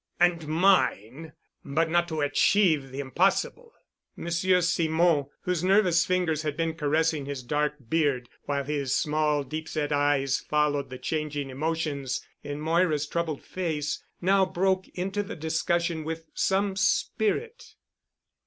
"And 0.19 0.47
mine—but 0.47 1.87
not 1.87 2.07
to 2.07 2.21
achieve 2.21 2.89
the 2.91 2.99
impossible——" 3.01 3.71
Monsieur 4.15 4.59
Simon, 4.61 5.27
whose 5.41 5.63
nervous 5.63 6.07
fingers 6.07 6.41
had 6.41 6.57
been 6.57 6.73
caressing 6.73 7.27
his 7.27 7.43
dark 7.43 7.75
beard, 7.87 8.27
while 8.45 8.63
his 8.63 8.95
small 8.95 9.43
deep 9.43 9.69
set 9.69 9.91
eyes 9.91 10.39
followed 10.39 10.89
the 10.89 10.97
changing 10.97 11.51
emotions 11.51 12.25
in 12.43 12.59
Moira's 12.59 13.05
troubled 13.05 13.43
face, 13.43 14.03
now 14.19 14.43
broke 14.43 14.87
into 14.97 15.21
the 15.21 15.35
discussion 15.35 16.03
with 16.03 16.25
some 16.33 16.75
spirit. 16.75 17.75